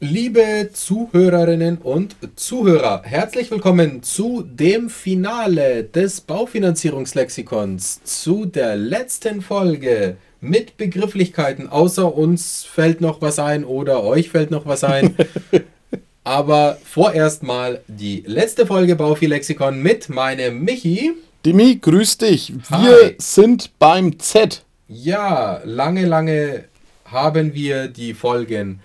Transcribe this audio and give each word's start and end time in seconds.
Liebe 0.00 0.70
Zuhörerinnen 0.72 1.78
und 1.78 2.14
Zuhörer, 2.36 3.02
herzlich 3.04 3.50
willkommen 3.50 4.04
zu 4.04 4.44
dem 4.48 4.90
Finale 4.90 5.82
des 5.82 6.20
Baufinanzierungslexikons, 6.20 8.04
zu 8.04 8.44
der 8.44 8.76
letzten 8.76 9.42
Folge 9.42 10.16
mit 10.40 10.76
Begrifflichkeiten. 10.76 11.68
Außer 11.68 12.14
uns 12.14 12.62
fällt 12.62 13.00
noch 13.00 13.20
was 13.22 13.40
ein 13.40 13.64
oder 13.64 14.04
euch 14.04 14.30
fällt 14.30 14.52
noch 14.52 14.66
was 14.66 14.84
ein. 14.84 15.16
Aber 16.22 16.78
vorerst 16.84 17.42
mal 17.42 17.80
die 17.88 18.22
letzte 18.24 18.66
Folge 18.66 18.94
Baufilexikon 18.94 19.82
mit 19.82 20.08
meinem 20.08 20.62
Michi. 20.62 21.14
Dimi, 21.44 21.74
grüß 21.82 22.18
dich. 22.18 22.52
Wir 22.68 22.78
Hi. 22.78 23.16
sind 23.18 23.76
beim 23.80 24.16
Z. 24.20 24.62
Ja, 24.86 25.60
lange, 25.64 26.06
lange 26.06 26.66
haben 27.04 27.52
wir 27.52 27.88
die 27.88 28.14
Folgen 28.14 28.78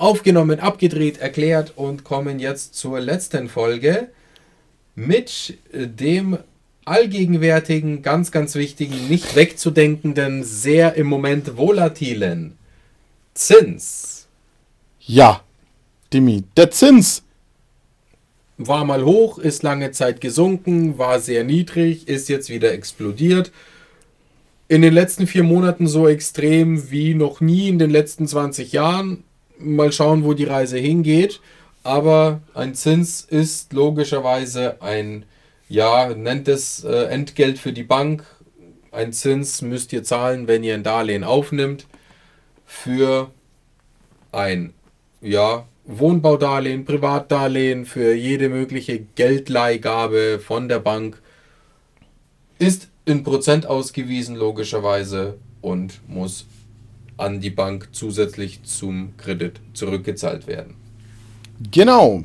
aufgenommen, 0.00 0.60
abgedreht, 0.60 1.18
erklärt 1.18 1.74
und 1.76 2.04
kommen 2.04 2.38
jetzt 2.38 2.74
zur 2.74 3.00
letzten 3.00 3.48
Folge 3.48 4.08
mit 4.94 5.58
dem 5.72 6.38
allgegenwärtigen, 6.86 8.02
ganz, 8.02 8.32
ganz 8.32 8.54
wichtigen, 8.54 9.08
nicht 9.08 9.36
wegzudenkenden, 9.36 10.42
sehr 10.42 10.94
im 10.94 11.06
Moment 11.06 11.56
volatilen 11.58 12.56
Zins. 13.34 14.26
Ja, 15.00 15.42
Dimi, 16.12 16.44
der 16.56 16.70
Zins. 16.70 17.22
War 18.56 18.84
mal 18.84 19.04
hoch, 19.04 19.38
ist 19.38 19.62
lange 19.62 19.90
Zeit 19.90 20.20
gesunken, 20.20 20.98
war 20.98 21.20
sehr 21.20 21.44
niedrig, 21.44 22.08
ist 22.08 22.28
jetzt 22.28 22.48
wieder 22.48 22.72
explodiert. 22.72 23.52
In 24.68 24.82
den 24.82 24.94
letzten 24.94 25.26
vier 25.26 25.42
Monaten 25.42 25.86
so 25.86 26.08
extrem 26.08 26.90
wie 26.90 27.14
noch 27.14 27.40
nie 27.40 27.68
in 27.68 27.78
den 27.78 27.90
letzten 27.90 28.26
20 28.26 28.72
Jahren. 28.72 29.24
Mal 29.60 29.92
schauen, 29.92 30.24
wo 30.24 30.34
die 30.34 30.44
Reise 30.44 30.78
hingeht. 30.78 31.40
Aber 31.82 32.40
ein 32.54 32.74
Zins 32.74 33.22
ist 33.22 33.72
logischerweise 33.72 34.82
ein, 34.82 35.24
ja, 35.68 36.08
nennt 36.14 36.48
es 36.48 36.84
äh, 36.84 37.04
Entgelt 37.04 37.58
für 37.58 37.72
die 37.72 37.84
Bank. 37.84 38.24
Ein 38.92 39.12
Zins 39.12 39.62
müsst 39.62 39.92
ihr 39.92 40.02
zahlen, 40.02 40.46
wenn 40.46 40.64
ihr 40.64 40.74
ein 40.74 40.82
Darlehen 40.82 41.24
aufnimmt. 41.24 41.86
Für 42.66 43.30
ein, 44.32 44.74
ja, 45.20 45.64
Wohnbaudarlehen, 45.86 46.84
Privatdarlehen, 46.84 47.84
für 47.84 48.14
jede 48.14 48.48
mögliche 48.48 49.00
Geldleihgabe 49.14 50.38
von 50.38 50.68
der 50.68 50.78
Bank. 50.78 51.20
Ist 52.58 52.88
in 53.06 53.24
Prozent 53.24 53.66
ausgewiesen, 53.66 54.36
logischerweise, 54.36 55.38
und 55.62 56.00
muss 56.08 56.46
an 57.20 57.40
die 57.40 57.50
Bank 57.50 57.88
zusätzlich 57.92 58.62
zum 58.64 59.16
Kredit 59.16 59.60
zurückgezahlt 59.74 60.46
werden. 60.46 60.74
Genau. 61.70 62.24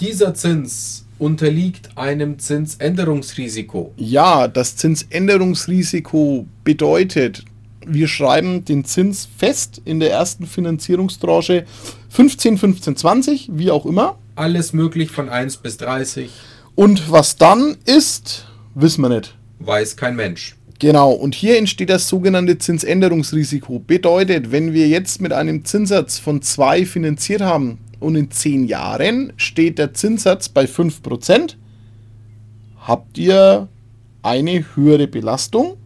Dieser 0.00 0.34
Zins 0.34 1.04
unterliegt 1.18 1.96
einem 1.96 2.38
Zinsänderungsrisiko. 2.38 3.92
Ja, 3.96 4.48
das 4.48 4.76
Zinsänderungsrisiko 4.76 6.46
bedeutet, 6.64 7.44
wir 7.86 8.08
schreiben 8.08 8.64
den 8.64 8.84
Zins 8.84 9.28
fest 9.36 9.80
in 9.84 10.00
der 10.00 10.10
ersten 10.10 10.46
Finanzierungstranche 10.46 11.64
15, 12.10 12.58
15, 12.58 12.96
20, 12.96 13.50
wie 13.52 13.70
auch 13.70 13.86
immer. 13.86 14.18
Alles 14.36 14.72
möglich 14.72 15.10
von 15.10 15.28
1 15.28 15.58
bis 15.58 15.76
30, 15.76 16.30
Und 16.74 17.10
was 17.12 17.36
dann 17.36 17.76
ist, 17.84 18.46
wissen 18.74 19.02
wir 19.02 19.10
nicht. 19.10 19.36
weiß 19.60 19.96
kein 19.96 20.16
Mensch. 20.16 20.56
Genau, 20.80 21.12
und 21.12 21.34
hier 21.34 21.56
entsteht 21.56 21.90
das 21.90 22.08
sogenannte 22.08 22.58
Zinsänderungsrisiko. 22.58 23.78
Bedeutet, 23.78 24.50
wenn 24.50 24.72
wir 24.72 24.88
jetzt 24.88 25.20
mit 25.20 25.32
einem 25.32 25.64
Zinssatz 25.64 26.18
von 26.18 26.42
2 26.42 26.84
finanziert 26.84 27.42
haben 27.42 27.78
und 28.00 28.16
in 28.16 28.30
10 28.30 28.66
Jahren 28.66 29.32
steht 29.36 29.78
der 29.78 29.94
Zinssatz 29.94 30.48
bei 30.48 30.64
5%, 30.64 31.54
habt 32.80 33.18
ihr 33.18 33.68
eine 34.22 34.64
höhere 34.74 35.06
Belastung 35.06 35.76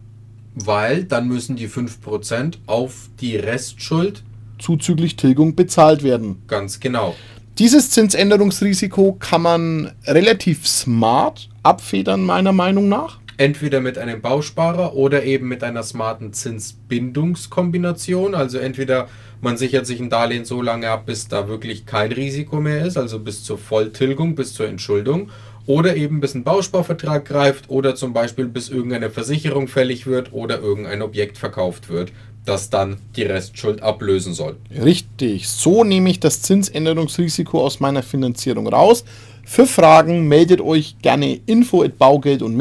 Weil 0.55 1.03
dann 1.03 1.27
müssen 1.27 1.55
die 1.55 1.69
5% 1.69 2.55
auf 2.65 3.09
die 3.21 3.35
Restschuld 3.35 4.23
zuzüglich 4.57 5.15
Tilgung 5.15 5.55
bezahlt 5.55 6.03
werden. 6.03 6.41
ganz 6.47 6.79
genau. 6.79 7.15
Dieses 7.57 7.91
Zinsänderungsrisiko 7.91 9.17
kann 9.19 9.41
man 9.41 9.91
relativ 10.05 10.65
smart 10.65 11.49
abfedern, 11.61 12.23
meiner 12.23 12.53
Meinung 12.53 12.87
nach. 12.87 13.18
Entweder 13.39 13.79
mit 13.79 13.97
einem 13.97 14.19
Bausparer 14.19 14.95
oder 14.95 15.23
eben 15.23 15.47
mit 15.47 15.63
einer 15.63 15.81
smarten 15.81 16.33
Zinsbindungskombination. 16.33 18.35
Also 18.35 18.57
entweder 18.57 19.07
man 19.39 19.55
sichert 19.55 19.87
sich 19.87 20.01
ein 20.01 20.09
Darlehen 20.09 20.43
so 20.43 20.61
lange 20.61 20.89
ab, 20.89 21.05
bis 21.05 21.29
da 21.29 21.47
wirklich 21.47 21.85
kein 21.85 22.11
Risiko 22.11 22.59
mehr 22.59 22.85
ist, 22.85 22.97
also 22.97 23.17
bis 23.17 23.45
zur 23.45 23.57
Volltilgung, 23.57 24.35
bis 24.35 24.53
zur 24.53 24.67
Entschuldung. 24.67 25.29
Oder 25.67 25.95
eben 25.95 26.19
bis 26.19 26.35
ein 26.35 26.43
Bausparvertrag 26.43 27.23
greift 27.23 27.69
oder 27.69 27.95
zum 27.95 28.11
Beispiel 28.11 28.45
bis 28.45 28.67
irgendeine 28.67 29.09
Versicherung 29.09 29.69
fällig 29.69 30.05
wird 30.05 30.33
oder 30.33 30.59
irgendein 30.59 31.01
Objekt 31.01 31.37
verkauft 31.37 31.87
wird, 31.87 32.11
das 32.45 32.69
dann 32.69 32.97
die 33.15 33.23
Restschuld 33.23 33.81
ablösen 33.81 34.33
soll. 34.33 34.57
Richtig, 34.83 35.47
so 35.47 35.85
nehme 35.85 36.09
ich 36.09 36.19
das 36.19 36.41
Zinsänderungsrisiko 36.41 37.61
aus 37.61 37.79
meiner 37.79 38.03
Finanzierung 38.03 38.67
raus. 38.67 39.05
Für 39.45 39.65
Fragen 39.65 40.27
meldet 40.27 40.59
euch 40.59 40.97
gerne 41.01 41.39
info 41.45 41.83
at 41.83 41.97
baugeld 41.97 42.41
und 42.41 42.57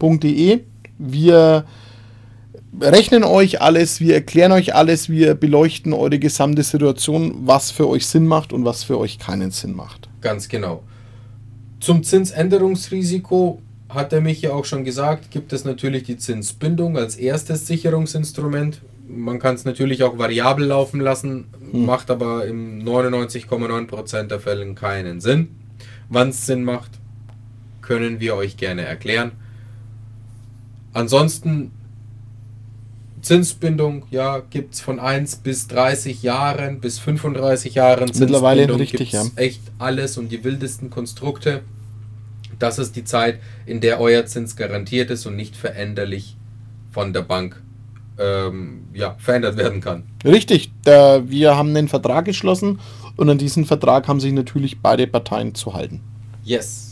mehr.de. 0.00 0.60
Wir 0.98 1.64
rechnen 2.80 3.24
euch 3.24 3.60
alles, 3.60 4.00
wir 4.00 4.14
erklären 4.14 4.52
euch 4.52 4.74
alles, 4.74 5.08
wir 5.08 5.34
beleuchten 5.34 5.92
eure 5.92 6.18
gesamte 6.18 6.62
Situation, 6.62 7.34
was 7.46 7.70
für 7.70 7.88
euch 7.88 8.06
Sinn 8.06 8.26
macht 8.26 8.52
und 8.52 8.64
was 8.64 8.84
für 8.84 8.98
euch 8.98 9.18
keinen 9.18 9.50
Sinn 9.50 9.74
macht. 9.74 10.08
Ganz 10.20 10.48
genau. 10.48 10.82
Zum 11.80 12.02
Zinsänderungsrisiko 12.02 13.60
hat 13.88 14.12
er 14.12 14.20
mich 14.20 14.42
ja 14.42 14.52
auch 14.52 14.66
schon 14.66 14.84
gesagt, 14.84 15.30
gibt 15.30 15.52
es 15.52 15.64
natürlich 15.64 16.04
die 16.04 16.18
Zinsbindung 16.18 16.96
als 16.96 17.16
erstes 17.16 17.66
Sicherungsinstrument. 17.66 18.82
Man 19.08 19.40
kann 19.40 19.56
es 19.56 19.64
natürlich 19.64 20.04
auch 20.04 20.18
variabel 20.18 20.66
laufen 20.66 21.00
lassen, 21.00 21.46
macht 21.72 22.10
aber 22.10 22.46
im 22.46 22.84
99,9% 22.84 24.24
der 24.24 24.38
Fällen 24.38 24.76
keinen 24.76 25.20
Sinn. 25.20 25.48
Wann 26.08 26.28
es 26.28 26.46
Sinn 26.46 26.62
macht, 26.62 26.92
können 27.82 28.20
wir 28.20 28.36
euch 28.36 28.56
gerne 28.56 28.82
erklären. 28.82 29.32
Ansonsten 30.92 31.72
Zinsbindung, 33.22 34.06
ja, 34.10 34.40
gibt 34.50 34.74
es 34.74 34.80
von 34.80 34.98
1 34.98 35.36
bis 35.36 35.68
30 35.68 36.22
Jahren, 36.22 36.80
bis 36.80 36.98
35 36.98 37.74
Jahren 37.74 38.10
Mittlerweile 38.18 38.68
richtig, 38.78 39.10
gibt's 39.10 39.32
echt 39.36 39.60
alles 39.78 40.16
und 40.16 40.30
die 40.32 40.42
wildesten 40.42 40.90
Konstrukte. 40.90 41.62
Das 42.58 42.78
ist 42.78 42.96
die 42.96 43.04
Zeit, 43.04 43.40
in 43.66 43.80
der 43.80 44.00
euer 44.00 44.26
Zins 44.26 44.56
garantiert 44.56 45.10
ist 45.10 45.26
und 45.26 45.36
nicht 45.36 45.56
veränderlich 45.56 46.36
von 46.90 47.12
der 47.12 47.22
Bank 47.22 47.62
ähm, 48.18 48.84
ja, 48.92 49.16
verändert 49.18 49.56
werden 49.56 49.80
kann. 49.80 50.04
Richtig, 50.24 50.70
da, 50.84 51.28
wir 51.28 51.56
haben 51.56 51.70
einen 51.70 51.88
Vertrag 51.88 52.24
geschlossen 52.24 52.80
und 53.16 53.28
an 53.28 53.38
diesen 53.38 53.64
Vertrag 53.64 54.08
haben 54.08 54.20
sich 54.20 54.32
natürlich 54.32 54.80
beide 54.80 55.06
Parteien 55.06 55.54
zu 55.54 55.74
halten. 55.74 56.00
Yes. 56.44 56.89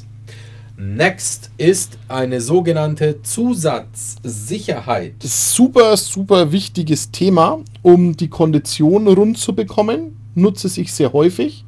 Next 0.80 1.50
ist 1.58 1.98
eine 2.06 2.40
sogenannte 2.40 3.20
Zusatzsicherheit. 3.22 5.14
super, 5.24 5.96
super 5.96 6.52
wichtiges 6.52 7.10
Thema, 7.10 7.58
um 7.82 8.16
die 8.16 8.28
Konditionen 8.28 9.12
rund 9.12 9.38
zu 9.38 9.56
bekommen. 9.56 10.16
Nutze 10.36 10.80
ich 10.80 10.92
sehr 10.92 11.12
häufig. 11.12 11.64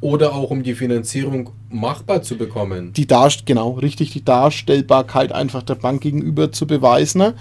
Oder 0.00 0.34
auch 0.34 0.52
um 0.52 0.62
die 0.62 0.74
Finanzierung 0.74 1.50
machbar 1.68 2.22
zu 2.22 2.36
bekommen. 2.36 2.92
Die 2.92 3.08
Darst 3.08 3.44
genau, 3.44 3.72
richtig, 3.72 4.12
die 4.12 4.24
Darstellbarkeit 4.24 5.32
einfach 5.32 5.64
der 5.64 5.74
Bank 5.74 6.02
gegenüber 6.02 6.52
zu 6.52 6.68
beweisen. 6.68 7.32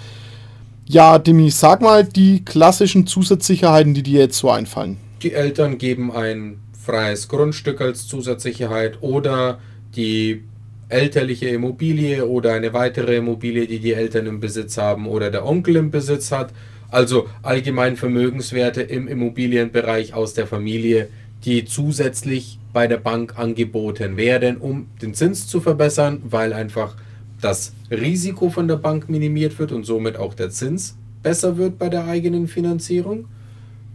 Ja, 0.88 1.20
Demi, 1.20 1.52
sag 1.52 1.84
mal 1.84 2.06
die 2.06 2.44
klassischen 2.44 3.06
Zusatzsicherheiten, 3.06 3.94
die 3.94 4.02
dir 4.02 4.22
jetzt 4.22 4.40
so 4.40 4.50
einfallen. 4.50 4.98
Die 5.22 5.34
Eltern 5.34 5.78
geben 5.78 6.12
ein 6.12 6.58
freies 6.72 7.28
Grundstück 7.28 7.82
als 7.82 8.08
Zusatzsicherheit 8.08 8.98
oder 9.02 9.60
die 9.96 10.42
elterliche 10.90 11.48
Immobilie 11.48 12.26
oder 12.26 12.54
eine 12.54 12.74
weitere 12.74 13.18
Immobilie, 13.18 13.68
die 13.68 13.80
die 13.80 13.94
Eltern 13.94 14.26
im 14.26 14.40
Besitz 14.40 14.78
haben 14.78 15.08
oder 15.08 15.32
der 15.32 15.46
Onkel 15.46 15.76
im 15.76 15.92
Besitz 15.92 16.32
hat. 16.32 16.54
Also 16.90 17.28
allgemein 17.42 17.96
Vermögenswerte 17.96 18.82
im 18.82 19.08
Immobilienbereich 19.08 20.14
aus 20.14 20.34
der 20.34 20.46
Familie, 20.46 21.10
die 21.46 21.66
zusätzlich 21.66 22.60
bei 22.72 22.88
der 22.88 22.98
Bank 22.98 23.38
angeboten 23.38 24.18
werden, 24.18 24.58
um 24.58 24.88
den 25.02 25.14
Zins 25.14 25.48
zu 25.48 25.62
verbessern, 25.62 26.22
weil 26.24 26.54
einfach 26.54 26.96
das 27.42 27.74
Risiko 27.92 28.50
von 28.50 28.68
der 28.68 28.78
Bank 28.78 29.10
minimiert 29.10 29.60
wird 29.60 29.72
und 29.72 29.86
somit 29.86 30.18
auch 30.18 30.34
der 30.34 30.50
Zins 30.50 30.96
besser 31.22 31.58
wird 31.58 31.78
bei 31.78 31.90
der 31.90 32.06
eigenen 32.06 32.48
Finanzierung. 32.48 33.26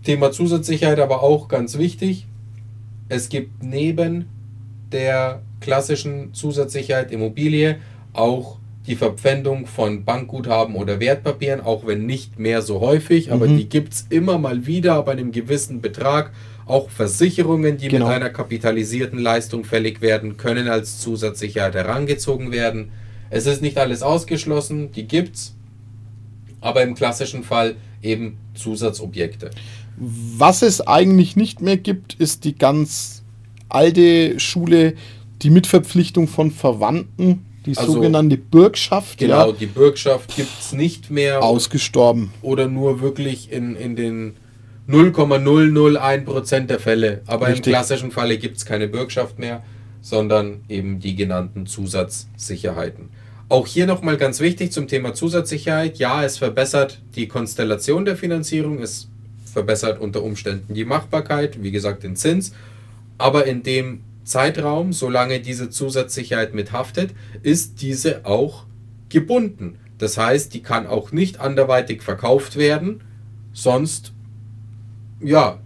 Thema 0.05 0.33
Zusatzsicherheit 0.33 1.01
aber 1.01 1.23
auch 1.23 1.49
ganz 1.49 1.79
wichtig. 1.79 2.27
Es 3.09 3.29
gibt 3.29 3.63
neben 3.63 4.27
der 4.93 5.43
klassischen 5.61 6.35
Zusatzsicherheit 6.35 7.11
Immobilie 7.11 7.77
auch 8.13 8.59
die 8.87 8.97
Verpfändung 8.97 9.67
von 9.67 10.05
Bankguthaben 10.05 10.75
oder 10.75 10.99
Wertpapieren, 10.99 11.61
auch 11.61 11.87
wenn 11.87 12.07
nicht 12.07 12.39
mehr 12.39 12.63
so 12.63 12.81
häufig, 12.81 13.31
aber 13.33 13.47
Mhm. 13.47 13.59
die 13.59 13.69
gibt 13.69 13.93
es 13.93 14.07
immer 14.09 14.39
mal 14.39 14.67
wieder 14.67 14.95
ab 14.95 15.09
einem 15.09 15.31
gewissen 15.33 15.81
Betrag 15.81 16.33
Auch 16.67 16.91
Versicherungen, 16.91 17.79
die 17.79 17.89
Genau. 17.89 18.09
mit 18.09 18.17
einer 18.17 18.29
kapitalisierten 18.29 19.19
Leistung 19.19 19.65
fällig 19.65 20.03
werden, 20.03 20.37
können 20.37 20.69
als 20.69 21.01
Zusatzsicherheit 21.01 21.75
herangezogen 21.75 22.53
werden. 22.53 22.91
Es 23.31 23.47
ist 23.47 23.63
nicht 23.63 23.79
alles 23.79 24.03
ausgeschlossen, 24.03 24.93
die 24.93 25.05
gibt's, 25.09 25.55
aber 26.61 26.83
im 26.83 26.95
klassischen 26.95 27.43
Fall 27.43 27.77
eben 28.03 28.37
Zusatzobjekte. 28.53 29.49
Was 29.97 30.61
es 30.61 30.87
eigentlich 30.87 31.37
nicht 31.37 31.63
mehr 31.63 31.79
gibt, 31.79 32.13
ist 32.15 32.45
die 32.45 32.55
ganz 32.55 33.23
alte 33.71 34.39
Schule, 34.39 34.93
die 35.43 35.51
Mitverpflichtung 35.51 36.29
von 36.29 36.51
Verwandten, 36.51 37.45
die 37.67 37.77
Also, 37.77 37.93
sogenannte 37.93 38.37
Bürgschaft, 38.37 39.19
Genau, 39.19 39.49
ja, 39.51 39.53
die 39.53 39.67
Bürgschaft 39.67 40.35
gibt's 40.37 40.73
nicht 40.73 41.11
mehr 41.11 41.43
ausgestorben. 41.43 42.31
oder 42.43 42.67
nur 42.69 43.01
wirklich 43.01 43.53
in, 43.53 43.77
in 43.77 43.95
den 43.97 44.35
0,001% 44.89 46.61
der 46.67 46.81
Fälle. 46.81 47.23
Aber 47.27 47.49
Richtig. 47.49 47.67
im 47.67 47.73
klassischen 47.73 48.11
Falle 48.11 48.39
gibt 48.39 48.57
es 48.57 48.65
keine 48.65 48.89
Bürgschaft 48.89 49.39
mehr, 49.39 49.63
sondern 50.01 50.61
eben 50.69 51.01
die 51.01 51.15
genannten 51.15 51.67
Zusatzsicherheiten. 51.67 53.11
Auch 53.51 53.67
hier 53.67 53.87
nochmal 53.87 54.17
ganz 54.17 54.41
wichtig 54.41 54.73
zum 54.73 54.89
Thema 54.89 55.15
Zusatzsicherheit. 55.15 55.99
Ja, 55.99 56.25
es 56.25 56.39
verbessert 56.39 57.01
die 57.17 57.29
Konstellation 57.29 58.05
der 58.05 58.17
Finanzierung, 58.17 58.81
es 58.83 59.09
verbessert 59.45 60.01
unter 60.01 60.23
Umständen 60.23 60.75
die 60.75 60.85
Machbarkeit, 60.85 61.63
wie 61.63 61.71
gesagt 61.71 62.03
den 62.03 62.17
Zins, 62.17 62.53
aber 63.17 63.47
in 63.47 63.63
dem 63.63 64.01
Zeitraum, 64.29 64.93
solange 64.93 65.41
diese 65.41 65.71
Zusatzsicherheit 65.71 66.55
mithaftet, 66.55 67.15
ist 67.43 67.83
diese 67.83 68.27
auch 68.27 68.65
gebunden. 69.09 69.79
Das 69.99 70.17
heißt, 70.17 70.55
die 70.55 70.63
kann 70.63 70.87
auch 70.87 71.13
nicht 71.13 71.41
anderweitig 71.41 72.03
verkauft 72.03 72.57
werden, 72.57 73.03
sonst, 73.53 74.13
ja, 75.21 75.59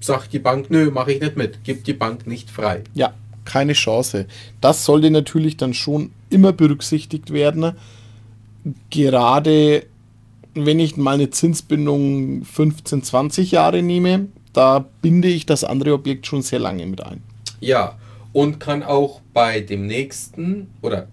sagt 0.00 0.32
die 0.32 0.38
Bank, 0.38 0.70
nö, 0.70 0.90
mache 0.90 1.12
ich 1.12 1.20
nicht 1.20 1.36
mit, 1.36 1.64
gibt 1.64 1.86
die 1.86 1.92
Bank 1.92 2.26
nicht 2.26 2.50
frei. 2.50 2.84
Ja, 2.94 3.12
keine 3.44 3.74
Chance. 3.74 4.26
Das 4.60 4.84
sollte 4.84 5.10
natürlich 5.10 5.56
dann 5.56 5.74
schon 5.74 6.12
immer 6.30 6.52
berücksichtigt 6.52 7.32
werden. 7.32 7.72
Gerade 8.90 9.84
wenn 10.54 10.80
ich 10.80 10.96
mal 10.96 11.14
eine 11.14 11.30
Zinsbindung 11.30 12.44
15, 12.44 13.02
20 13.02 13.50
Jahre 13.50 13.82
nehme, 13.82 14.28
da 14.52 14.86
binde 15.02 15.28
ich 15.28 15.44
das 15.44 15.64
andere 15.64 15.92
Objekt 15.92 16.26
schon 16.26 16.42
sehr 16.42 16.58
lange 16.58 16.86
mit 16.86 17.02
ein. 17.02 17.22
Ja, 17.60 17.96
und 18.32 18.60
kann 18.60 18.82
auch 18.82 19.20
bei 19.32 19.60
dem 19.60 19.86
nächsten 19.86 20.70
oder 20.82 21.08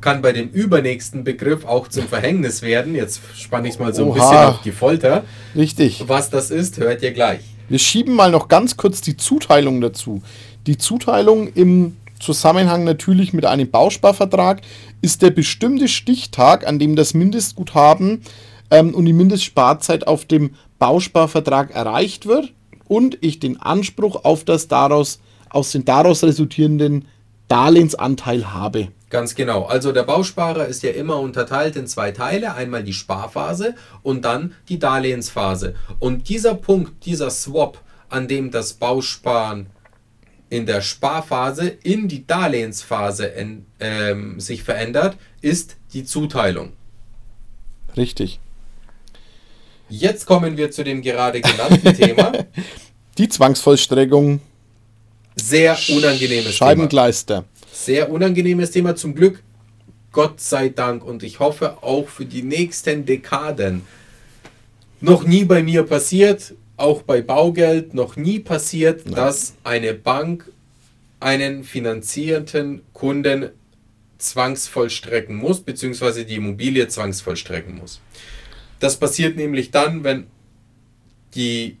kann 0.00 0.22
bei 0.22 0.32
dem 0.32 0.50
übernächsten 0.50 1.24
Begriff 1.24 1.64
auch 1.64 1.88
zum 1.88 2.06
Verhängnis 2.06 2.62
werden. 2.62 2.94
Jetzt 2.94 3.20
spanne 3.34 3.66
ich 3.68 3.74
es 3.74 3.80
mal 3.80 3.94
so 3.94 4.04
ein 4.04 4.08
Oha. 4.10 4.14
bisschen 4.14 4.36
auf 4.36 4.62
die 4.62 4.72
Folter. 4.72 5.24
Richtig. 5.56 6.04
Was 6.06 6.30
das 6.30 6.50
ist, 6.50 6.78
hört 6.78 7.02
ihr 7.02 7.12
gleich. 7.12 7.40
Wir 7.68 7.78
schieben 7.80 8.14
mal 8.14 8.30
noch 8.30 8.46
ganz 8.46 8.76
kurz 8.76 9.00
die 9.00 9.16
Zuteilung 9.16 9.80
dazu. 9.80 10.22
Die 10.66 10.78
Zuteilung 10.78 11.48
im 11.54 11.96
Zusammenhang 12.20 12.84
natürlich 12.84 13.32
mit 13.32 13.44
einem 13.44 13.70
Bausparvertrag 13.70 14.60
ist 15.02 15.22
der 15.22 15.30
bestimmte 15.30 15.88
Stichtag, 15.88 16.66
an 16.66 16.78
dem 16.78 16.96
das 16.96 17.14
Mindestguthaben 17.14 18.22
ähm, 18.70 18.94
und 18.94 19.04
die 19.04 19.12
Mindestsparzeit 19.12 20.06
auf 20.06 20.24
dem 20.24 20.54
Bausparvertrag 20.78 21.74
erreicht 21.74 22.26
wird 22.26 22.52
und 22.88 23.18
ich 23.20 23.40
den 23.40 23.60
Anspruch 23.60 24.24
auf 24.24 24.44
das 24.44 24.68
daraus, 24.68 25.20
aus 25.48 25.72
den 25.72 25.84
daraus 25.84 26.22
resultierenden 26.22 27.06
Darlehensanteil 27.48 28.52
habe. 28.52 28.88
Ganz 29.08 29.34
genau. 29.34 29.64
Also 29.64 29.92
der 29.92 30.02
Bausparer 30.02 30.66
ist 30.66 30.82
ja 30.82 30.90
immer 30.90 31.20
unterteilt 31.20 31.76
in 31.76 31.86
zwei 31.86 32.10
Teile. 32.10 32.54
Einmal 32.54 32.82
die 32.82 32.92
Sparphase 32.92 33.74
und 34.02 34.24
dann 34.24 34.54
die 34.68 34.78
Darlehensphase. 34.78 35.74
Und 36.00 36.28
dieser 36.28 36.54
Punkt, 36.54 37.06
dieser 37.06 37.30
Swap, 37.30 37.80
an 38.08 38.26
dem 38.26 38.50
das 38.50 38.74
Bausparen 38.74 39.66
in 40.48 40.66
der 40.66 40.80
Sparphase 40.80 41.68
in 41.68 42.08
die 42.08 42.26
Darlehensphase 42.26 43.32
en, 43.34 43.66
ähm, 43.80 44.40
sich 44.40 44.62
verändert, 44.62 45.16
ist 45.40 45.76
die 45.92 46.04
Zuteilung. 46.04 46.72
Richtig. 47.96 48.40
Jetzt 49.88 50.26
kommen 50.26 50.56
wir 50.56 50.70
zu 50.70 50.82
dem 50.82 51.00
gerade 51.02 51.40
genannten 51.40 51.94
Thema. 51.94 52.32
Die 53.18 53.28
Zwangsvollstreckung, 53.28 54.40
Sehr 55.36 55.78
unangenehmes 55.90 56.44
Thema. 56.44 56.52
Scheibengleister. 56.52 57.44
Sehr 57.72 58.10
unangenehmes 58.10 58.70
Thema 58.70 58.96
zum 58.96 59.14
Glück. 59.14 59.42
Gott 60.10 60.40
sei 60.40 60.70
Dank 60.70 61.04
und 61.04 61.22
ich 61.22 61.40
hoffe 61.40 61.82
auch 61.82 62.08
für 62.08 62.24
die 62.24 62.42
nächsten 62.42 63.04
Dekaden. 63.04 63.82
Noch 65.02 65.24
nie 65.24 65.44
bei 65.44 65.62
mir 65.62 65.82
passiert, 65.82 66.54
auch 66.78 67.02
bei 67.02 67.20
Baugeld, 67.20 67.92
noch 67.92 68.16
nie 68.16 68.38
passiert, 68.38 69.02
dass 69.14 69.54
eine 69.62 69.92
Bank 69.92 70.50
einen 71.20 71.64
finanzierten 71.64 72.80
Kunden 72.94 73.50
zwangsvollstrecken 74.18 75.36
muss, 75.36 75.60
beziehungsweise 75.60 76.24
die 76.24 76.36
Immobilie 76.36 76.88
zwangsvollstrecken 76.88 77.76
muss. 77.76 78.00
Das 78.80 78.96
passiert 78.96 79.36
nämlich 79.36 79.70
dann, 79.70 80.02
wenn 80.02 80.26
die 81.34 81.76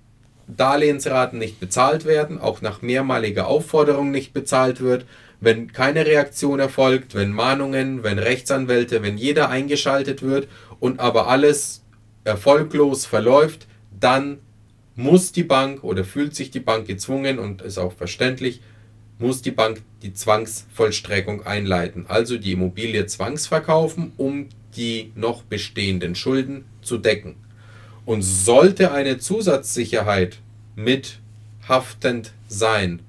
Darlehensraten 0.48 1.38
nicht 1.38 1.60
bezahlt 1.60 2.04
werden, 2.04 2.40
auch 2.40 2.60
nach 2.60 2.82
mehrmaliger 2.82 3.46
Aufforderung 3.46 4.10
nicht 4.10 4.32
bezahlt 4.32 4.80
wird, 4.80 5.06
wenn 5.40 5.72
keine 5.72 6.06
Reaktion 6.06 6.60
erfolgt, 6.60 7.14
wenn 7.14 7.32
Mahnungen, 7.32 8.02
wenn 8.02 8.18
Rechtsanwälte, 8.18 9.02
wenn 9.02 9.18
jeder 9.18 9.48
eingeschaltet 9.50 10.22
wird 10.22 10.48
und 10.80 11.00
aber 11.00 11.28
alles 11.28 11.82
erfolglos 12.24 13.06
verläuft, 13.06 13.66
dann 13.98 14.38
muss 14.94 15.32
die 15.32 15.42
Bank 15.42 15.84
oder 15.84 16.04
fühlt 16.04 16.34
sich 16.34 16.50
die 16.50 16.60
Bank 16.60 16.86
gezwungen 16.86 17.38
und 17.38 17.62
ist 17.62 17.78
auch 17.78 17.92
verständlich, 17.92 18.60
muss 19.18 19.42
die 19.42 19.50
Bank 19.50 19.82
die 20.02 20.14
Zwangsvollstreckung 20.14 21.44
einleiten, 21.44 22.06
also 22.08 22.38
die 22.38 22.52
Immobilie 22.52 23.06
zwangsverkaufen, 23.06 24.12
um 24.16 24.48
die 24.76 25.12
noch 25.14 25.42
bestehenden 25.42 26.14
Schulden 26.14 26.64
zu 26.82 26.98
decken. 26.98 27.36
Und 28.06 28.22
sollte 28.22 28.92
eine 28.92 29.18
Zusatzsicherheit 29.18 30.38
mit 30.74 31.18
haftend 31.68 32.32
sein, 32.48 33.00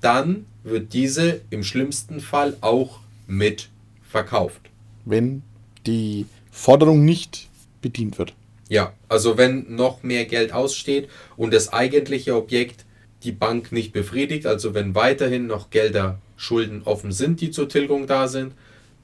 dann 0.00 0.46
wird 0.64 0.94
diese 0.94 1.42
im 1.50 1.62
schlimmsten 1.62 2.20
Fall 2.20 2.56
auch 2.62 3.00
mit 3.26 3.68
verkauft. 4.08 4.60
wenn 5.04 5.42
die 5.86 6.26
Forderung 6.50 7.04
nicht 7.04 7.48
bedient 7.80 8.18
wird. 8.18 8.34
Ja, 8.68 8.92
also 9.08 9.36
wenn 9.36 9.74
noch 9.74 10.02
mehr 10.02 10.24
Geld 10.26 10.52
aussteht 10.52 11.08
und 11.36 11.52
das 11.52 11.72
eigentliche 11.72 12.36
Objekt 12.36 12.84
die 13.24 13.32
Bank 13.32 13.72
nicht 13.72 13.92
befriedigt, 13.92 14.46
also 14.46 14.74
wenn 14.74 14.94
weiterhin 14.94 15.46
noch 15.46 15.70
Gelder, 15.70 16.18
Schulden 16.36 16.82
offen 16.84 17.12
sind, 17.12 17.40
die 17.40 17.50
zur 17.50 17.68
Tilgung 17.68 18.06
da 18.06 18.28
sind, 18.28 18.52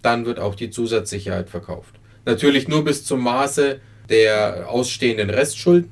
dann 0.03 0.25
wird 0.25 0.39
auch 0.39 0.55
die 0.55 0.71
Zusatzsicherheit 0.71 1.51
verkauft. 1.51 1.95
Natürlich 2.25 2.69
nur 2.69 2.85
bis 2.85 3.05
zum 3.05 3.21
Maße 3.21 3.81
der 4.09 4.69
ausstehenden 4.69 5.31
Restschulden. 5.31 5.91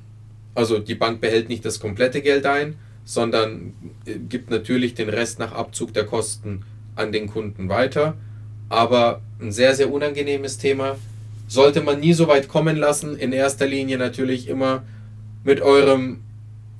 Also 0.54 0.78
die 0.78 0.94
Bank 0.94 1.20
behält 1.20 1.48
nicht 1.48 1.64
das 1.64 1.80
komplette 1.80 2.22
Geld 2.22 2.46
ein, 2.46 2.76
sondern 3.04 3.74
äh, 4.06 4.14
gibt 4.18 4.50
natürlich 4.50 4.94
den 4.94 5.08
Rest 5.08 5.38
nach 5.38 5.52
Abzug 5.52 5.92
der 5.92 6.04
Kosten 6.04 6.62
an 6.94 7.12
den 7.12 7.28
Kunden 7.28 7.68
weiter. 7.68 8.16
Aber 8.68 9.20
ein 9.40 9.52
sehr, 9.52 9.74
sehr 9.74 9.92
unangenehmes 9.92 10.58
Thema. 10.58 10.96
Sollte 11.46 11.82
man 11.82 12.00
nie 12.00 12.14
so 12.14 12.26
weit 12.26 12.48
kommen 12.48 12.76
lassen. 12.76 13.16
In 13.16 13.32
erster 13.32 13.66
Linie 13.66 13.98
natürlich 13.98 14.48
immer 14.48 14.82
mit 15.44 15.60
eurem 15.60 16.20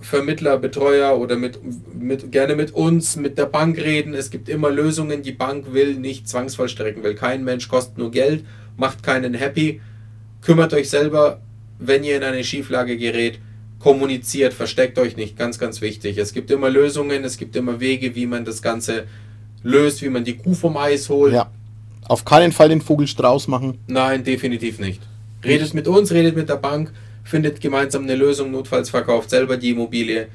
Vermittler, 0.00 0.59
Betreuer 0.59 1.19
oder 1.19 1.37
mit, 1.37 1.59
mit 1.95 2.33
gerne 2.33 2.57
mit 2.57 2.75
uns, 2.75 3.16
mit 3.16 3.38
der 3.38 3.47
Bank 3.47 3.78
reden. 3.78 4.14
Es 4.14 4.31
gibt 4.31 4.49
immer 4.49 4.71
Lösungen. 4.71 5.23
Die 5.23 5.33
Bank 5.33 5.73
will 5.73 5.95
nicht 5.95 6.28
zwangsvollstrecken, 6.28 7.02
will 7.02 7.14
kein 7.14 7.45
Mensch, 7.45 7.69
kostet 7.69 7.99
nur 7.99 8.11
Geld, 8.11 8.45
macht 8.76 9.02
keinen 9.02 9.35
happy. 9.35 9.81
Kümmert 10.46 10.72
euch 10.74 10.88
selber, 10.88 11.40
wenn 11.80 12.04
ihr 12.04 12.16
in 12.16 12.22
eine 12.22 12.44
Schieflage 12.44 12.96
gerät. 12.96 13.40
Kommuniziert, 13.80 14.54
versteckt 14.54 14.96
euch 14.96 15.16
nicht, 15.16 15.36
ganz, 15.36 15.58
ganz 15.58 15.80
wichtig. 15.80 16.18
Es 16.18 16.32
gibt 16.32 16.52
immer 16.52 16.70
Lösungen, 16.70 17.24
es 17.24 17.36
gibt 17.36 17.56
immer 17.56 17.80
Wege, 17.80 18.14
wie 18.14 18.26
man 18.26 18.44
das 18.44 18.62
Ganze 18.62 19.06
löst, 19.64 20.02
wie 20.02 20.08
man 20.08 20.22
die 20.22 20.36
Kuh 20.36 20.54
vom 20.54 20.76
Eis 20.76 21.08
holt. 21.08 21.32
Ja. 21.34 21.50
Auf 22.04 22.24
keinen 22.24 22.52
Fall 22.52 22.68
den 22.68 22.80
Vogel 22.80 23.08
Strauß 23.08 23.48
machen. 23.48 23.78
Nein, 23.88 24.22
definitiv 24.22 24.78
nicht. 24.78 25.02
Redet 25.44 25.74
mit 25.74 25.88
uns, 25.88 26.12
redet 26.12 26.36
mit 26.36 26.48
der 26.48 26.58
Bank, 26.58 26.92
findet 27.24 27.60
gemeinsam 27.60 28.04
eine 28.04 28.14
Lösung, 28.14 28.52
notfalls 28.52 28.88
verkauft 28.88 29.30
selber 29.30 29.56
die 29.56 29.70
Immobilie. 29.70 30.28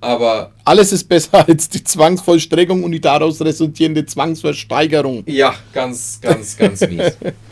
Aber 0.00 0.52
Alles 0.64 0.90
ist 0.92 1.04
besser 1.04 1.46
als 1.46 1.68
die 1.68 1.84
Zwangsvollstreckung 1.84 2.82
und 2.82 2.92
die 2.92 3.00
daraus 3.00 3.42
resultierende 3.42 4.06
Zwangsversteigerung. 4.06 5.24
ja, 5.26 5.54
ganz, 5.74 6.18
ganz, 6.22 6.56
ganz 6.56 6.80
mies. 6.88 7.12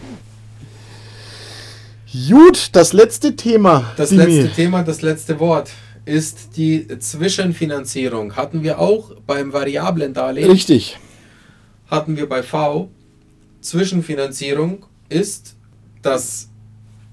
Gut, 2.29 2.71
das 2.73 2.93
letzte 2.93 3.37
Thema. 3.37 3.93
Das 3.97 4.09
Dimi. 4.11 4.25
letzte 4.25 4.55
Thema, 4.55 4.83
das 4.83 5.03
letzte 5.03 5.39
Wort 5.39 5.71
ist 6.05 6.57
die 6.57 6.87
Zwischenfinanzierung. 6.99 8.37
Hatten 8.37 8.63
wir 8.63 8.79
auch 8.79 9.15
beim 9.27 9.53
variablen 9.53 10.15
Darlehen, 10.15 10.51
Richtig. 10.51 10.99
hatten 11.91 12.17
wir 12.17 12.29
bei 12.29 12.43
V. 12.43 12.91
Zwischenfinanzierung 13.61 14.87
ist 15.09 15.57
das, 16.01 16.49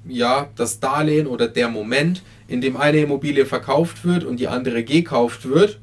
ja, 0.08 0.50
das 0.56 0.80
Darlehen 0.80 1.28
oder 1.28 1.48
der 1.48 1.68
Moment, 1.70 2.22
in 2.48 2.62
dem 2.62 2.78
eine 2.78 3.00
Immobilie 3.00 3.46
verkauft 3.46 4.06
wird 4.06 4.24
und 4.24 4.40
die 4.40 4.48
andere 4.48 4.84
gekauft 4.84 5.50
wird 5.50 5.80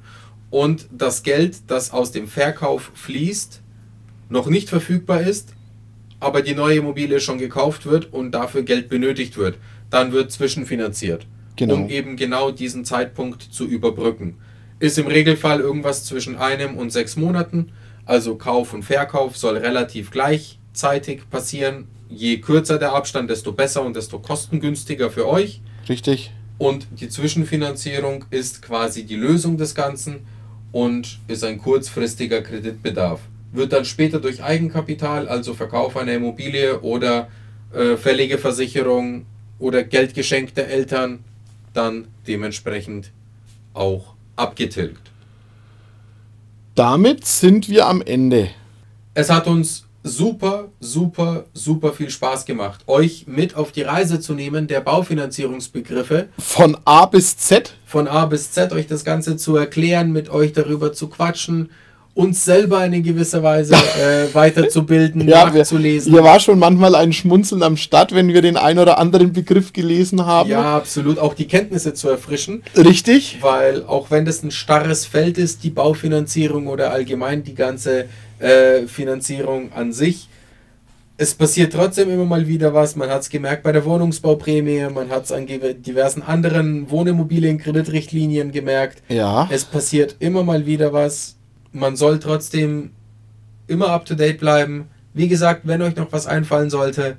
und 0.50 0.88
das 0.92 1.22
Geld, 1.24 1.58
das 1.66 1.90
aus 1.90 2.12
dem 2.12 2.28
Verkauf 2.28 2.92
fließt, 2.94 3.60
noch 4.28 4.46
nicht 4.46 4.68
verfügbar 4.68 5.22
ist, 5.22 5.48
aber 6.20 6.42
die 6.42 6.54
neue 6.54 6.76
Immobilie 6.78 7.18
schon 7.20 7.38
gekauft 7.38 7.86
wird 7.86 8.12
und 8.12 8.32
dafür 8.32 8.62
Geld 8.62 8.88
benötigt 8.88 9.36
wird. 9.36 9.56
Dann 9.88 10.12
wird 10.12 10.30
zwischenfinanziert, 10.30 11.26
Genau. 11.56 11.74
um 11.74 11.88
eben 11.88 12.16
genau 12.16 12.50
diesen 12.50 12.84
Zeitpunkt 12.84 13.42
zu 13.42 13.66
überbrücken. 13.66 14.36
Ist 14.78 14.98
im 14.98 15.06
Regelfall 15.06 15.60
irgendwas 15.60 16.04
zwischen 16.04 16.36
einem 16.36 16.76
und 16.76 16.90
sechs 16.90 17.16
Monaten. 17.16 17.72
Also 18.06 18.36
Kauf 18.36 18.72
und 18.72 18.82
Verkauf 18.82 19.36
soll 19.36 19.56
relativ 19.56 20.10
gleichzeitig 20.10 21.28
passieren. 21.30 21.88
Je 22.08 22.38
kürzer 22.38 22.78
der 22.78 22.92
Abstand, 22.92 23.30
desto 23.30 23.52
besser 23.52 23.82
und 23.82 23.96
desto 23.96 24.18
kostengünstiger 24.18 25.10
für 25.10 25.28
euch. 25.28 25.60
Richtig. 25.88 26.32
Und 26.58 26.86
die 27.00 27.08
Zwischenfinanzierung 27.08 28.24
ist 28.30 28.62
quasi 28.62 29.04
die 29.04 29.16
Lösung 29.16 29.56
des 29.56 29.74
Ganzen 29.74 30.20
und 30.72 31.18
ist 31.28 31.44
ein 31.44 31.58
kurzfristiger 31.58 32.42
Kreditbedarf. 32.42 33.20
Wird 33.52 33.72
dann 33.72 33.84
später 33.84 34.20
durch 34.20 34.42
Eigenkapital, 34.42 35.28
also 35.28 35.54
Verkauf 35.54 35.96
einer 35.96 36.14
Immobilie 36.14 36.80
oder 36.80 37.28
äh, 37.72 37.96
fällige 37.96 38.38
Versicherung 38.38 39.26
oder 39.58 39.82
Geldgeschenk 39.82 40.54
der 40.54 40.68
Eltern, 40.68 41.24
dann 41.74 42.08
dementsprechend 42.26 43.12
auch 43.74 44.14
abgetilgt. 44.36 45.10
Damit 46.74 47.26
sind 47.26 47.68
wir 47.68 47.86
am 47.86 48.00
Ende. 48.00 48.50
Es 49.14 49.30
hat 49.30 49.46
uns 49.46 49.86
super, 50.02 50.68
super, 50.80 51.44
super 51.52 51.92
viel 51.92 52.10
Spaß 52.10 52.46
gemacht, 52.46 52.82
euch 52.86 53.26
mit 53.26 53.54
auf 53.54 53.72
die 53.72 53.82
Reise 53.82 54.20
zu 54.20 54.34
nehmen, 54.34 54.66
der 54.66 54.80
Baufinanzierungsbegriffe 54.80 56.28
Von 56.38 56.76
A 56.84 57.06
bis 57.06 57.36
Z. 57.36 57.74
von 57.84 58.08
A 58.08 58.26
bis 58.26 58.52
Z 58.52 58.72
euch 58.72 58.86
das 58.86 59.04
Ganze 59.04 59.36
zu 59.36 59.56
erklären, 59.56 60.12
mit 60.12 60.30
euch 60.30 60.52
darüber 60.52 60.92
zu 60.92 61.08
quatschen, 61.08 61.70
uns 62.14 62.44
selber 62.44 62.84
in 62.84 63.02
gewisser 63.02 63.42
Weise 63.42 63.74
äh, 63.74 64.26
weiterzubilden, 64.34 65.26
Ja, 65.28 65.46
nachzulesen. 65.50 66.12
hier 66.12 66.22
war 66.24 66.40
schon 66.40 66.58
manchmal 66.58 66.94
ein 66.94 67.12
Schmunzeln 67.12 67.62
am 67.62 67.76
Start, 67.76 68.14
wenn 68.14 68.28
wir 68.28 68.42
den 68.42 68.56
ein 68.56 68.78
oder 68.78 68.98
anderen 68.98 69.32
Begriff 69.32 69.72
gelesen 69.72 70.26
haben. 70.26 70.50
ja, 70.50 70.76
absolut. 70.76 71.18
Auch 71.18 71.34
die 71.34 71.46
Kenntnisse 71.46 71.94
zu 71.94 72.08
erfrischen, 72.08 72.62
Richtig. 72.76 73.38
weil 73.40 73.84
auch 73.84 74.10
wenn 74.10 74.24
das 74.24 74.42
ein 74.42 74.50
starres 74.50 75.06
Feld 75.06 75.38
ist, 75.38 75.62
die 75.64 75.70
Baufinanzierung 75.70 76.66
oder 76.66 76.90
allgemein 76.92 77.44
die 77.44 77.54
ganze 77.54 78.06
äh, 78.38 78.86
Finanzierung 78.86 79.72
an 79.72 79.92
sich, 79.92 80.28
es 81.16 81.34
passiert 81.34 81.74
trotzdem 81.74 82.10
immer 82.10 82.24
mal 82.24 82.46
wieder 82.48 82.72
was. 82.72 82.96
Man 82.96 83.10
hat 83.10 83.20
es 83.20 83.28
gemerkt 83.28 83.62
bei 83.62 83.72
der 83.72 83.84
Wohnungsbauprämie, 83.84 84.86
man 84.92 85.10
hat 85.10 85.24
es 85.24 85.32
an 85.32 85.46
diversen 85.46 86.22
anderen 86.22 86.90
Wohnimmobilien-Kreditrichtlinien 86.90 88.52
gemerkt. 88.52 89.02
Ja. 89.08 89.46
Es 89.50 89.64
passiert 89.66 90.16
immer 90.18 90.42
mal 90.44 90.64
wieder 90.66 90.92
was. 90.94 91.36
Man 91.72 91.96
soll 91.96 92.18
trotzdem 92.18 92.90
immer 93.66 93.88
up 93.90 94.04
to 94.04 94.14
date 94.14 94.38
bleiben. 94.38 94.88
Wie 95.14 95.28
gesagt, 95.28 95.62
wenn 95.64 95.82
euch 95.82 95.96
noch 95.96 96.12
was 96.12 96.26
einfallen 96.26 96.70
sollte, 96.70 97.16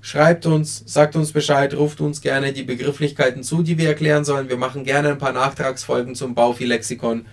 schreibt 0.00 0.46
uns, 0.46 0.82
sagt 0.86 1.16
uns 1.16 1.32
Bescheid, 1.32 1.74
ruft 1.74 2.00
uns 2.00 2.20
gerne 2.20 2.52
die 2.52 2.62
Begrifflichkeiten 2.62 3.42
zu, 3.42 3.62
die 3.62 3.78
wir 3.78 3.88
erklären 3.88 4.24
sollen. 4.24 4.48
Wir 4.48 4.56
machen 4.56 4.84
gerne 4.84 5.10
ein 5.10 5.18
paar 5.18 5.32
Nachtragsfolgen 5.32 6.14
zum 6.14 6.34
Baufi-Lexikon 6.34 7.26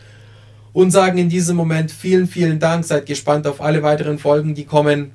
und 0.73 0.91
sagen 0.91 1.17
in 1.17 1.29
diesem 1.29 1.55
Moment 1.55 1.91
vielen, 1.91 2.27
vielen 2.27 2.59
Dank. 2.59 2.85
Seid 2.85 3.05
gespannt 3.05 3.47
auf 3.47 3.61
alle 3.61 3.83
weiteren 3.83 4.19
Folgen, 4.19 4.55
die 4.55 4.65
kommen. 4.65 5.11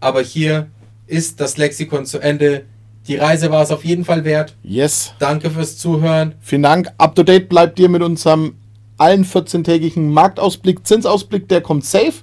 Aber 0.00 0.20
hier 0.20 0.68
ist 1.06 1.40
das 1.40 1.56
Lexikon 1.56 2.06
zu 2.06 2.18
Ende. 2.18 2.64
Die 3.06 3.16
Reise 3.16 3.50
war 3.52 3.62
es 3.62 3.70
auf 3.70 3.84
jeden 3.84 4.04
Fall 4.04 4.24
wert. 4.24 4.56
Yes. 4.64 5.14
Danke 5.20 5.50
fürs 5.50 5.78
Zuhören. 5.78 6.34
Vielen 6.40 6.62
Dank. 6.62 6.88
Up 6.98 7.14
to 7.14 7.22
date 7.22 7.48
bleibt 7.48 7.78
ihr 7.78 7.88
mit 7.88 8.02
unserem 8.02 8.56
allen 8.98 9.24
14-tägigen 9.24 10.10
Marktausblick, 10.10 10.86
Zinsausblick, 10.86 11.48
der 11.48 11.60
kommt 11.60 11.84
safe. 11.84 12.14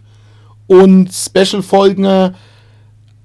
Und 0.68 1.12
Special-Folgen, 1.14 2.36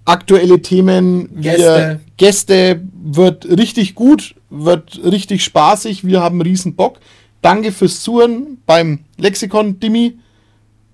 aktuelle 0.05 0.61
Themen, 0.61 1.41
Gäste. 1.41 2.01
Gäste 2.17 2.83
wird 2.93 3.47
richtig 3.47 3.95
gut, 3.95 4.35
wird 4.51 5.01
richtig 5.05 5.45
spaßig. 5.45 6.05
Wir 6.05 6.21
haben 6.21 6.41
riesen 6.41 6.75
Bock. 6.75 6.99
Danke 7.43 7.71
fürs 7.71 8.01
Zuhören 8.03 8.59
beim 8.67 9.05
Lexikon, 9.17 9.79
Dimi. 9.79 10.19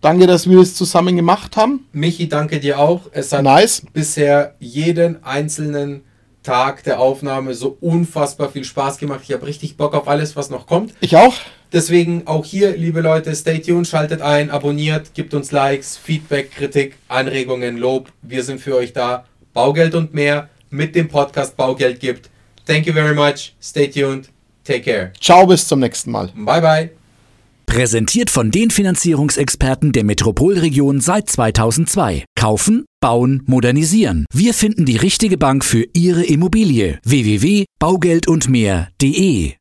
Danke, 0.02 0.26
dass 0.26 0.48
wir 0.48 0.58
das 0.58 0.74
zusammen 0.74 1.16
gemacht 1.16 1.56
haben. 1.56 1.86
Michi, 1.92 2.28
danke 2.28 2.60
dir 2.60 2.78
auch. 2.78 3.02
Es 3.12 3.32
hat 3.32 3.42
Nice. 3.42 3.82
bisher 3.94 4.54
jeden 4.60 5.24
einzelnen 5.24 6.02
Tag 6.42 6.84
der 6.84 7.00
Aufnahme 7.00 7.54
so 7.54 7.78
unfassbar 7.80 8.50
viel 8.50 8.64
Spaß 8.64 8.98
gemacht. 8.98 9.20
Ich 9.24 9.32
habe 9.32 9.46
richtig 9.46 9.78
Bock 9.78 9.94
auf 9.94 10.06
alles, 10.06 10.36
was 10.36 10.50
noch 10.50 10.66
kommt. 10.66 10.92
Ich 11.00 11.16
auch. 11.16 11.32
Deswegen 11.74 12.22
auch 12.26 12.44
hier, 12.44 12.76
liebe 12.76 13.00
Leute, 13.00 13.34
stay 13.34 13.58
tuned, 13.58 13.88
schaltet 13.88 14.22
ein, 14.22 14.48
abonniert, 14.48 15.12
gibt 15.12 15.34
uns 15.34 15.50
Likes, 15.50 15.96
Feedback, 15.96 16.52
Kritik, 16.52 16.94
Anregungen, 17.08 17.78
Lob. 17.78 18.12
Wir 18.22 18.44
sind 18.44 18.60
für 18.60 18.76
euch 18.76 18.92
da. 18.92 19.24
Baugeld 19.52 19.96
und 19.96 20.14
mehr 20.14 20.48
mit 20.70 20.94
dem 20.94 21.08
Podcast 21.08 21.56
Baugeld 21.56 21.98
gibt. 21.98 22.30
Thank 22.64 22.86
you 22.86 22.92
very 22.92 23.14
much. 23.14 23.56
Stay 23.60 23.88
tuned. 23.88 24.28
Take 24.62 24.82
care. 24.82 25.12
Ciao, 25.20 25.44
bis 25.46 25.66
zum 25.66 25.80
nächsten 25.80 26.12
Mal. 26.12 26.30
Bye 26.36 26.60
bye. 26.60 26.90
Präsentiert 27.66 28.30
von 28.30 28.52
den 28.52 28.70
Finanzierungsexperten 28.70 29.90
der 29.90 30.04
Metropolregion 30.04 31.00
seit 31.00 31.28
2002. 31.28 32.24
Kaufen, 32.38 32.84
bauen, 33.00 33.42
modernisieren. 33.46 34.26
Wir 34.32 34.54
finden 34.54 34.86
die 34.86 34.96
richtige 34.96 35.38
Bank 35.38 35.64
für 35.64 35.84
Ihre 35.92 36.22
Immobilie. 36.24 37.00
www.baugeldundmehr.de 37.04 39.52